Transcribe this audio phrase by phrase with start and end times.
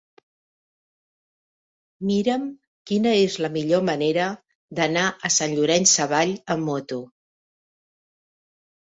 [2.11, 2.45] Mira'm
[2.91, 4.25] quina és la millor manera
[4.79, 6.99] d'anar a Sant Llorenç Savall amb moto.